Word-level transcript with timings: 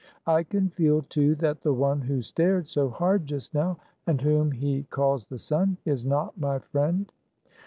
I 0.25 0.41
can 0.41 0.69
feel, 0.69 1.05
204 1.09 1.09
too, 1.09 1.35
that 1.41 1.61
the 1.61 1.75
ont 1.75 2.05
who 2.05 2.23
stared 2.23 2.65
so 2.65 2.89
hard 2.89 3.27
just 3.27 3.53
now, 3.53 3.77
and 4.07 4.19
whom 4.19 4.51
he 4.51 4.87
ca 4.89 5.13
Is 5.13 5.25
the 5.27 5.37
sun, 5.37 5.77
is 5.85 6.07
not 6.07 6.35
my 6.39 6.57
friend." 6.57 7.11